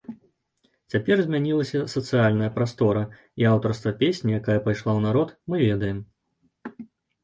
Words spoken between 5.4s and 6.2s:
мы ведаем.